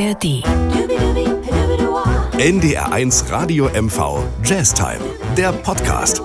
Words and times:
ARD. 0.00 0.42
NDR1 2.38 3.30
Radio 3.30 3.68
MV 3.68 4.22
Jazztime, 4.42 5.00
der 5.36 5.52
Podcast. 5.52 6.22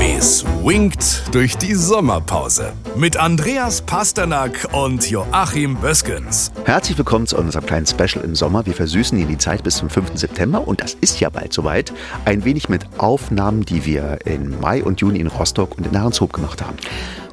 Es 0.00 0.44
winkt 0.62 1.34
durch 1.34 1.56
die 1.56 1.74
Sommerpause 1.74 2.72
mit 2.94 3.16
Andreas 3.16 3.82
Pasternak 3.82 4.68
und 4.70 5.10
Joachim 5.10 5.74
Böskens. 5.78 6.52
Herzlich 6.64 6.96
willkommen 6.96 7.26
zu 7.26 7.36
unserem 7.38 7.66
kleinen 7.66 7.86
Special 7.86 8.24
im 8.24 8.36
Sommer. 8.36 8.64
Wir 8.66 8.74
versüßen 8.74 9.18
Ihnen 9.18 9.30
die 9.30 9.38
Zeit 9.38 9.64
bis 9.64 9.78
zum 9.78 9.90
5. 9.90 10.12
September 10.14 10.68
und 10.68 10.80
das 10.80 10.94
ist 10.94 11.18
ja 11.18 11.30
bald 11.30 11.52
soweit. 11.52 11.92
Ein 12.24 12.44
wenig 12.44 12.68
mit 12.68 12.86
Aufnahmen, 12.98 13.64
die 13.64 13.84
wir 13.84 14.18
im 14.26 14.60
Mai 14.60 14.84
und 14.84 15.00
Juni 15.00 15.18
in 15.18 15.26
Rostock 15.26 15.76
und 15.76 15.88
in 15.88 15.96
Ahrenshoop 15.96 16.32
gemacht 16.32 16.62
haben. 16.62 16.76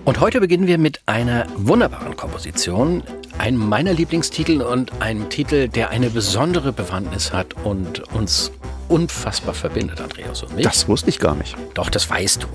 Und 0.04 0.20
heute 0.20 0.40
beginnen 0.40 0.66
wir 0.66 0.80
mit 0.80 1.00
einer 1.06 1.46
wunderbaren 1.56 2.16
Komposition, 2.16 3.04
einem 3.42 3.68
meiner 3.68 3.94
Lieblingstitel 3.94 4.62
und 4.62 5.02
einem 5.02 5.30
Titel, 5.30 5.68
der 5.68 5.90
eine 5.90 6.12
besondere 6.12 6.72
Bewandtnis 6.72 7.34
hat 7.34 7.56
und 7.64 8.02
uns 8.14 8.52
unfassbar 8.92 9.54
verbindet, 9.54 10.02
Andreas 10.02 10.44
und 10.44 10.56
mich. 10.56 10.66
Das 10.66 10.88
wusste 10.88 11.10
ich 11.10 11.20
gar 11.20 11.36
nicht. 11.36 11.56
Doch, 11.74 11.90
das 11.90 12.10
weißt 12.10 12.44
du. 12.44 12.48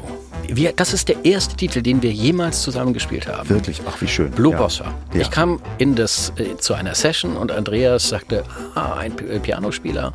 Wir, 0.49 0.73
das 0.73 0.93
ist 0.93 1.09
der 1.09 1.25
erste 1.25 1.57
Titel, 1.57 1.83
den 1.83 2.03
wir 2.03 2.13
jemals 2.13 2.63
zusammen 2.63 2.93
gespielt 2.93 3.27
haben. 3.27 3.49
Wirklich, 3.49 3.81
ach 3.87 4.01
wie 4.01 4.07
schön. 4.07 4.31
Blue 4.31 4.53
ja. 4.53 4.59
Bossa. 4.59 4.95
Ja. 5.13 5.21
Ich 5.21 5.31
kam 5.31 5.61
in 5.79 5.97
das, 5.97 6.33
äh, 6.37 6.57
zu 6.57 6.75
einer 6.75 6.95
Session 6.95 7.37
und 7.37 7.51
Andreas 7.51 8.09
sagte, 8.09 8.45
ah, 8.75 8.95
ein 8.95 9.17
P 9.17 9.25
äh, 9.25 9.41
Pianospieler, 9.41 10.13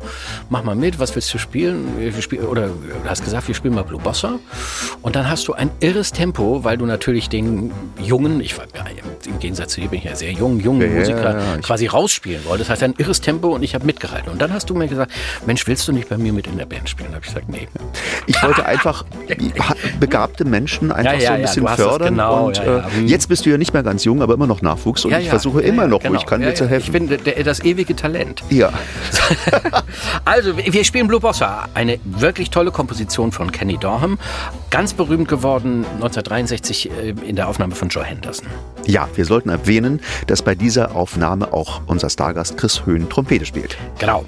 mach 0.48 0.64
mal 0.64 0.74
mit, 0.74 0.98
was 0.98 1.14
willst 1.14 1.34
du 1.34 1.38
spielen? 1.38 1.98
Wir 1.98 2.22
spiel, 2.22 2.40
oder 2.40 2.68
du 2.68 3.08
hast 3.08 3.24
gesagt, 3.24 3.46
wir 3.48 3.54
spielen 3.54 3.74
mal 3.74 3.84
Blue 3.84 4.00
Bossa. 4.00 4.38
Und 5.02 5.16
dann 5.16 5.28
hast 5.28 5.48
du 5.48 5.52
ein 5.52 5.70
irres 5.80 6.12
Tempo, 6.12 6.64
weil 6.64 6.78
du 6.78 6.86
natürlich 6.86 7.28
den 7.28 7.70
jungen, 8.02 8.40
ich 8.40 8.56
war 8.56 8.64
ja, 8.74 8.84
im 9.26 9.38
Gegensatz 9.38 9.72
zu 9.74 9.80
dir 9.80 9.88
bin 9.88 9.98
ich 9.98 10.04
ja 10.04 10.16
sehr 10.16 10.32
jung, 10.32 10.60
jungen 10.60 10.94
Musiker 10.94 11.58
quasi 11.62 11.86
rausspielen 11.86 12.44
wolltest. 12.44 12.70
Das 12.70 12.80
heißt 12.80 12.82
ein 12.84 12.94
irres 12.98 13.20
Tempo 13.20 13.54
und 13.54 13.62
ich 13.62 13.74
habe 13.74 13.84
mitgehalten. 13.84 14.32
Und 14.32 14.40
dann 14.40 14.52
hast 14.52 14.70
du 14.70 14.74
mir 14.74 14.88
gesagt, 14.88 15.12
Mensch, 15.46 15.66
willst 15.66 15.86
du 15.88 15.92
nicht 15.92 16.08
bei 16.12 16.18
mir 16.18 16.32
mit 16.32 16.46
in 16.46 16.58
der 16.58 16.66
Band 16.66 16.88
spielen? 16.88 17.08
Habe 17.14 17.20
ich 17.20 17.28
gesagt, 17.28 17.48
nee. 17.48 17.66
Ich 18.26 18.42
wollte 18.42 18.66
einfach 18.66 19.04
begabte 20.00 20.44
Menschen 20.44 20.92
einfach 20.92 21.12
Ja, 21.14 21.18
ja, 21.18 21.26
so 21.26 21.32
ein 21.32 21.40
ja, 21.40 21.46
bisschen 21.46 21.64
das 21.64 21.76
fördern. 21.76 22.08
genau, 22.08 22.46
und 22.48 22.58
ja, 22.58 22.64
ja. 22.64 22.78
Äh, 22.78 23.04
jetzt 23.06 23.28
bist 23.28 23.46
du 23.46 23.50
ja 23.50 23.56
nicht 23.56 23.72
mehr 23.72 23.82
ganz 23.82 24.04
jung, 24.04 24.20
aber 24.20 24.34
immer 24.34 24.46
noch 24.46 24.60
Nachwuchs. 24.60 25.04
Und 25.04 25.12
Ja, 25.12 25.18
ich 25.18 25.26
ja, 25.26 25.30
versuche 25.30 25.62
ja, 25.62 25.68
immer 25.68 25.82
ja, 25.82 25.88
noch, 25.88 26.00
wo 26.00 26.08
genau. 26.08 26.18
ich 26.18 26.26
kann, 26.26 26.42
ja, 26.42 26.48
dir 26.48 26.54
zu 26.54 26.64
ja. 26.64 26.70
helfen. 26.70 26.86
Ich 26.86 26.92
bin 26.92 27.08
der, 27.08 27.18
der, 27.18 27.42
das 27.44 27.60
ewige 27.60 27.96
Talent. 27.96 28.42
ja. 28.50 28.70
Also, 30.24 30.56
wir 30.56 30.84
spielen 30.84 31.06
Blue 31.08 31.20
Bossa, 31.20 31.68
eine 31.74 31.98
wirklich 32.04 32.50
tolle 32.50 32.70
Komposition 32.70 33.32
von 33.32 33.50
Kenny 33.52 33.76
Dorham, 33.78 34.18
ganz 34.70 34.92
berühmt 34.94 35.28
geworden 35.28 35.84
1963 35.94 36.90
äh, 36.90 37.14
in 37.26 37.36
der 37.36 37.48
Aufnahme 37.48 37.74
von 37.74 37.88
Joe 37.88 38.04
Henderson. 38.04 38.46
Ja, 38.86 39.08
wir 39.14 39.24
sollten 39.24 39.48
erwähnen, 39.48 40.00
dass 40.26 40.42
bei 40.42 40.54
dieser 40.54 40.94
Aufnahme 40.94 41.52
auch 41.52 41.82
unser 41.86 42.10
Stargast 42.10 42.56
Chris 42.56 42.84
Höhn 42.86 43.08
Trompete 43.08 43.46
spielt. 43.46 43.76
Genau. 43.98 44.24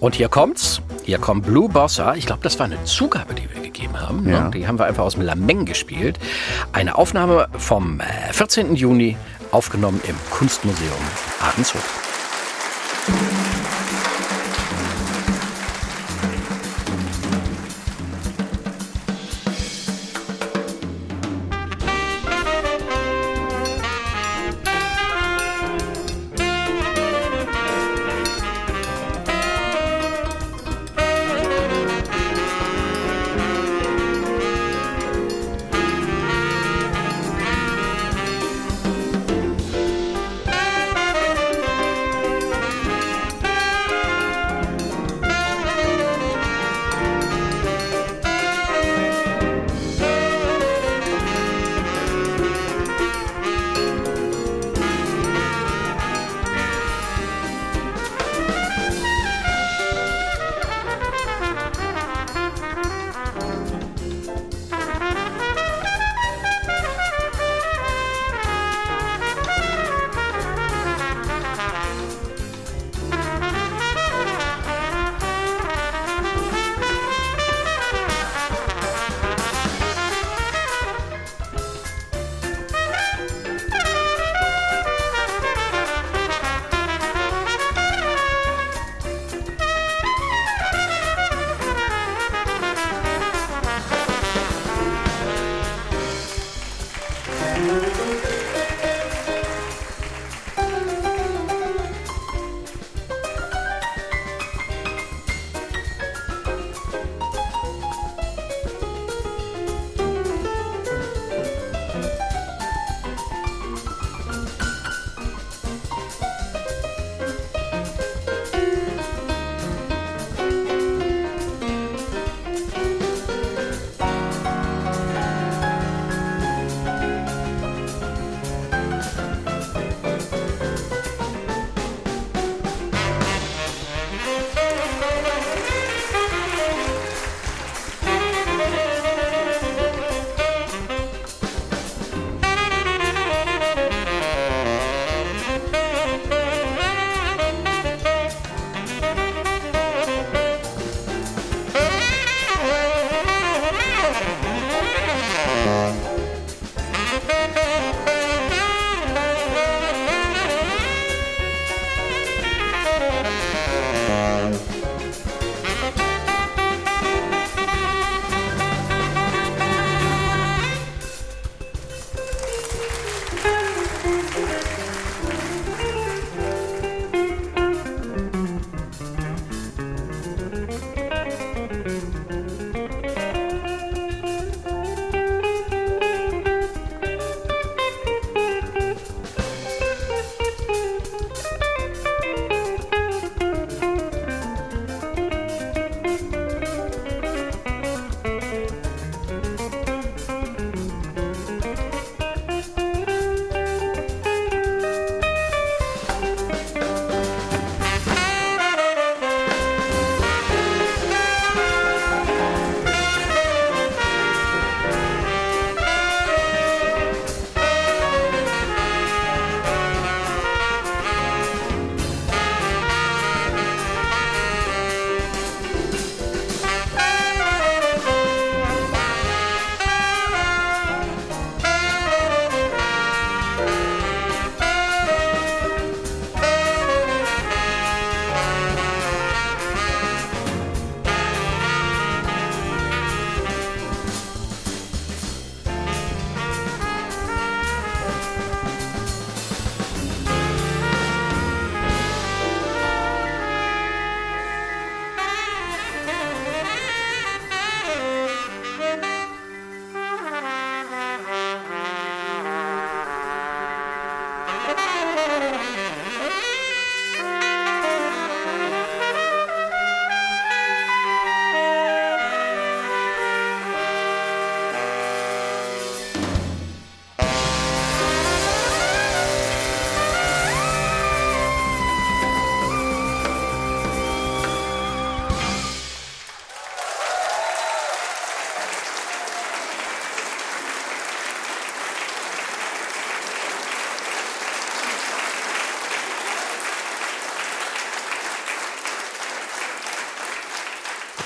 Und 0.00 0.14
hier 0.14 0.28
kommt's. 0.28 0.80
Hier 1.04 1.18
kommt 1.18 1.46
Blue 1.46 1.68
Bossa. 1.68 2.14
Ich 2.14 2.26
glaube, 2.26 2.42
das 2.42 2.58
war 2.58 2.66
eine 2.66 2.82
Zugabe, 2.84 3.34
die 3.34 3.48
wir 3.52 3.62
gegeben 3.62 4.00
haben. 4.00 4.28
Ja. 4.28 4.44
Ne? 4.44 4.50
Die 4.50 4.66
haben 4.66 4.78
wir 4.78 4.86
einfach 4.86 5.04
aus 5.04 5.14
dem 5.14 5.22
Lameng 5.22 5.64
gespielt. 5.64 6.18
Eine 6.72 6.96
Aufnahme 6.96 7.48
vom 7.58 8.00
äh, 8.00 8.32
14. 8.32 8.74
Juni, 8.74 9.16
aufgenommen 9.52 10.00
im 10.06 10.16
Kunstmuseum 10.30 10.90
Ahrenshof. 11.40 12.05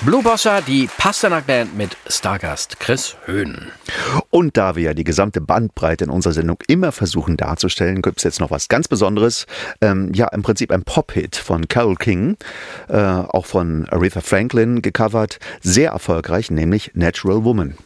Blue 0.03 0.23
Bossa, 0.23 0.61
die 0.61 0.89
Pasternak 0.97 1.45
Band 1.45 1.77
mit 1.77 1.95
Stargast 2.07 2.79
Chris 2.79 3.15
Höhn. 3.25 3.71
Und 4.31 4.57
da 4.57 4.75
wir 4.75 4.81
ja 4.81 4.93
die 4.95 5.03
gesamte 5.03 5.41
Bandbreite 5.41 6.05
in 6.05 6.09
unserer 6.09 6.33
Sendung 6.33 6.57
immer 6.67 6.91
versuchen 6.91 7.37
darzustellen, 7.37 8.01
gibt 8.01 8.17
es 8.17 8.23
jetzt 8.23 8.39
noch 8.39 8.49
was 8.49 8.67
ganz 8.67 8.87
Besonderes. 8.87 9.45
Ähm, 9.79 10.11
ja, 10.15 10.27
im 10.29 10.41
Prinzip 10.41 10.71
ein 10.71 10.81
Pop-Hit 10.81 11.35
von 11.35 11.67
Carole 11.67 11.97
King, 11.97 12.35
äh, 12.87 12.97
auch 12.97 13.45
von 13.45 13.87
Aretha 13.89 14.21
Franklin 14.21 14.81
gecovert. 14.81 15.37
Sehr 15.61 15.91
erfolgreich, 15.91 16.49
nämlich 16.49 16.89
Natural 16.95 17.43
Woman. 17.43 17.77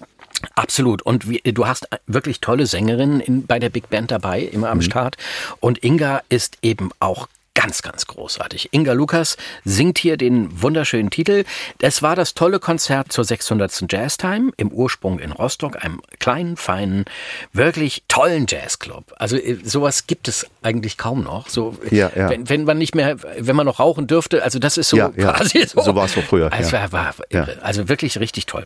Absolut. 0.55 1.01
Und 1.01 1.29
wie, 1.29 1.39
du 1.39 1.67
hast 1.67 1.85
wirklich 2.07 2.39
tolle 2.39 2.65
Sängerinnen 2.65 3.19
in, 3.19 3.45
bei 3.45 3.59
der 3.59 3.69
Big 3.69 3.89
Band 3.89 4.11
dabei, 4.11 4.39
immer 4.39 4.69
am 4.69 4.77
mhm. 4.77 4.83
Start. 4.83 5.17
Und 5.59 5.83
Inga 5.83 6.21
ist 6.29 6.59
eben 6.61 6.91
auch 7.01 7.27
ganz, 7.55 7.81
ganz 7.81 8.05
großartig. 8.05 8.69
Inga 8.71 8.93
Lukas 8.93 9.37
singt 9.63 9.97
hier 9.97 10.17
den 10.17 10.61
wunderschönen 10.61 11.09
Titel. 11.09 11.45
Es 11.79 12.03
war 12.03 12.15
das 12.15 12.35
tolle 12.35 12.59
Konzert 12.59 13.11
zur 13.11 13.23
600. 13.23 13.91
Jazztime 13.91 14.51
im 14.57 14.71
Ursprung 14.71 15.17
in 15.17 15.31
Rostock, 15.31 15.83
einem 15.83 16.01
kleinen, 16.19 16.57
feinen, 16.57 17.05
wirklich 17.53 18.03
tollen 18.07 18.45
Jazzclub. 18.47 19.13
Also 19.17 19.37
äh, 19.37 19.57
sowas 19.63 20.05
gibt 20.05 20.27
es 20.27 20.45
eigentlich 20.61 20.97
kaum 20.97 21.23
noch. 21.23 21.49
So, 21.49 21.75
ja, 21.89 22.11
ja. 22.15 22.29
Wenn, 22.29 22.47
wenn 22.49 22.63
man 22.65 22.77
nicht 22.77 22.93
mehr, 22.93 23.17
wenn 23.39 23.55
man 23.55 23.65
noch 23.65 23.79
rauchen 23.79 24.05
dürfte, 24.05 24.43
also 24.43 24.59
das 24.59 24.77
ist 24.77 24.89
so 24.89 24.97
ja, 24.97 25.09
quasi 25.09 25.65
so. 25.65 25.81
So 25.81 25.95
war 25.95 26.05
es 26.05 26.13
so 26.13 26.21
früher. 26.21 26.51
Also, 26.51 26.73
war, 26.73 26.91
war, 26.91 27.15
also 27.61 27.89
wirklich 27.89 28.19
richtig 28.19 28.45
toll. 28.45 28.65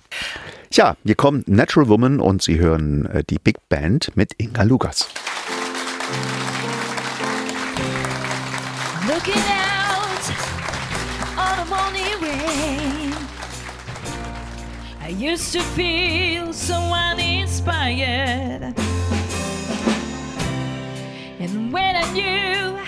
Tja, 0.71 0.97
hier 1.05 1.15
kommt 1.15 1.47
Natural 1.47 1.87
Woman 1.87 2.19
und 2.19 2.41
Sie 2.41 2.59
hören 2.59 3.05
äh, 3.05 3.23
die 3.29 3.39
Big 3.39 3.57
Band 3.69 4.15
mit 4.15 4.33
Inga 4.37 4.63
Lukas. 4.63 5.07
Looking 9.19 9.43
out 9.47 10.25
on 11.37 11.59
a 11.59 11.65
morning 11.65 12.21
rain. 12.21 13.13
I 15.01 15.09
used 15.09 15.51
to 15.51 15.59
feel 15.59 16.53
so 16.53 16.75
uninspired 16.75 18.73
And 21.37 21.73
when 21.73 21.97
I 21.97 22.13
knew 22.13 22.79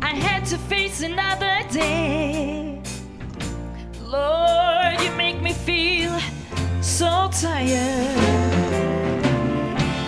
I 0.00 0.14
had 0.14 0.44
to 0.46 0.58
face 0.58 1.02
another 1.02 1.66
day 1.72 2.80
Lord, 4.00 5.00
you 5.00 5.10
make 5.16 5.42
me 5.42 5.52
feel 5.52 6.16
so 6.82 7.28
tired. 7.32 8.14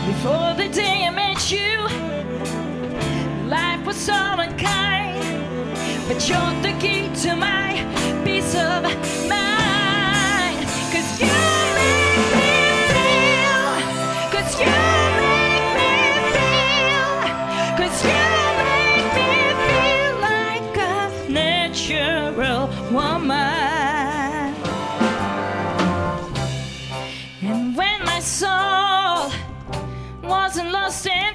Before 0.07 0.55
the 0.55 0.69
day 0.73 1.07
I 1.07 1.11
met 1.11 1.51
you 1.51 1.89
Life 3.49 3.85
was 3.85 3.97
so 3.97 4.15
unkind 4.15 4.96
but 6.09 6.29
you're 6.29 6.55
the 6.63 6.73
key 6.79 7.09
to 7.23 7.35
my 7.35 7.73
peace 8.25 8.55
of 8.55 8.83
mind. 9.29 10.59
Cause 10.93 11.11
you 11.21 11.37
make 11.79 12.17
me 12.39 12.53
feel, 12.93 13.67
cause 14.35 14.53
you 14.63 14.77
make 15.27 15.67
me 15.79 15.93
feel, 16.35 17.11
cause 17.79 17.99
you 18.07 18.23
make 18.63 19.11
me 19.19 19.33
feel 19.67 20.15
like 20.31 20.77
a 20.79 21.29
natural 21.29 22.63
woman. 22.93 24.55
And 27.43 27.77
when 27.77 27.99
my 28.05 28.21
soul 28.21 29.33
wasn't 30.23 30.71
lost 30.71 31.07
and 31.09 31.26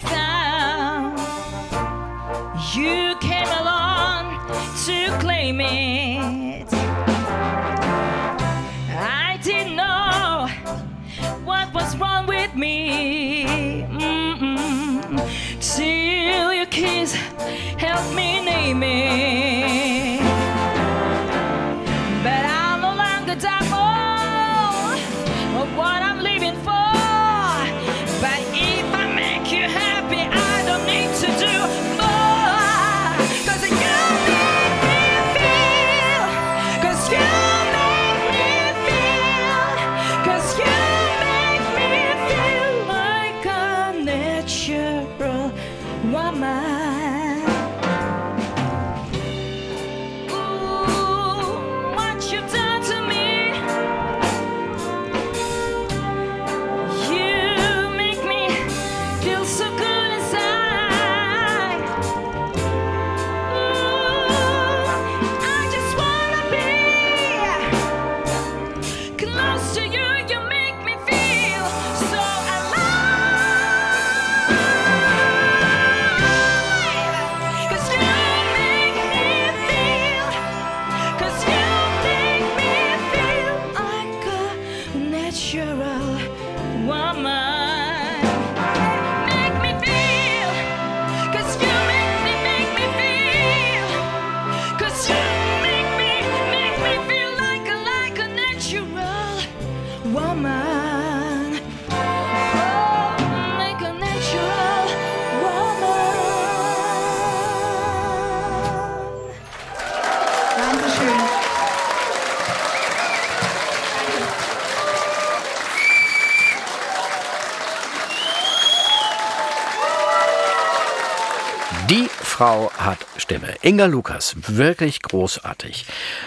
Frau 122.41 122.71
hat 122.75 122.97
Stimme. 123.17 123.53
Inga 123.61 123.85
Lukas, 123.85 124.35
wirklich 124.47 125.03
großartig. 125.03 125.85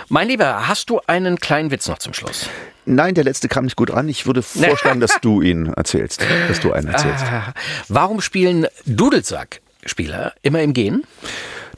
Mein 0.08 0.28
Lieber, 0.28 0.68
hast 0.68 0.88
du 0.88 1.00
einen 1.08 1.40
kleinen 1.40 1.72
Witz 1.72 1.88
noch 1.88 1.98
zum 1.98 2.14
Schluss? 2.14 2.48
Nein, 2.84 3.16
der 3.16 3.24
letzte 3.24 3.48
kam 3.48 3.64
nicht 3.64 3.74
gut 3.74 3.90
an. 3.90 4.08
Ich 4.08 4.24
würde 4.24 4.40
vorschlagen, 4.40 5.00
dass 5.00 5.18
du 5.20 5.42
ihn 5.42 5.72
erzählst, 5.76 6.24
dass 6.46 6.60
du 6.60 6.72
einen 6.72 6.86
erzählst. 6.86 7.24
Ah, 7.24 7.52
warum 7.88 8.20
spielen 8.20 8.68
Dudelsack-Spieler 8.86 10.34
immer 10.42 10.62
im 10.62 10.72
Gehen? 10.72 11.02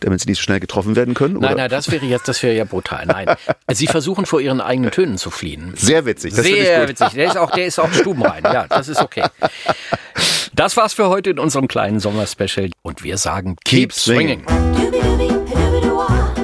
damit 0.01 0.21
sie 0.21 0.29
nicht 0.29 0.37
so 0.37 0.43
schnell 0.43 0.61
getroffen 0.61 0.95
werden 0.95 1.15
können? 1.15 1.41
Nein, 1.41 1.55
oder? 1.55 1.63
nein, 1.63 1.71
das 1.71 1.91
wäre 1.91 2.05
jetzt, 2.05 2.29
das 2.29 2.43
wäre 2.43 2.55
ja 2.55 2.65
brutal. 2.65 3.07
Nein, 3.07 3.35
sie 3.73 3.87
versuchen 3.87 4.27
vor 4.27 4.43
ihren 4.43 4.61
eigenen 4.61 4.91
Tönen 4.91 5.17
zu 5.17 5.31
fliehen. 5.31 5.73
Sehr 5.75 6.05
witzig. 6.05 6.35
Sehr 6.35 6.87
witzig. 6.87 7.09
Der 7.15 7.27
ist 7.29 7.39
auch, 7.39 7.51
der 7.51 7.65
ist 7.65 7.79
auch 7.79 7.91
stubenrein. 7.91 8.45
Ja, 8.45 8.67
das 8.69 8.89
ist 8.89 9.01
okay. 9.01 9.25
Das 10.57 10.75
war's 10.79 10.95
für 10.95 11.11
heute 11.11 11.29
in 11.29 11.39
unserem 11.39 11.69
kleinen 11.69 12.01
Sommerspecial 12.01 12.71
und 12.81 13.05
wir 13.05 13.19
sagen 13.19 13.57
Keep, 13.67 13.91
Keep 13.91 13.93
swinging. 13.93 14.43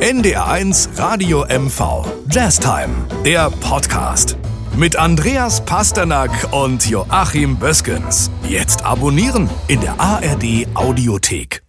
NDR1 0.00 0.98
Radio 0.98 1.46
MV 1.46 2.06
Jazztime, 2.30 2.92
der 3.24 3.48
Podcast. 3.48 4.36
Mit 4.76 4.96
Andreas 4.96 5.64
Pasternak 5.64 6.30
und 6.52 6.86
Joachim 6.90 7.56
Böskens. 7.56 8.30
Jetzt 8.46 8.84
abonnieren 8.84 9.48
in 9.68 9.80
der 9.80 9.98
ARD 9.98 10.66
Audiothek. 10.74 11.61